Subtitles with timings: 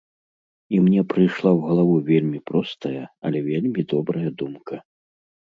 [0.77, 4.75] І мне прыйшла ў галаву вельмі простая, але вельмі добрая думка.